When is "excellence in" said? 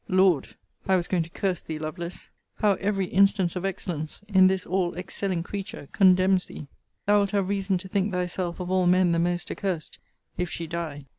3.63-4.47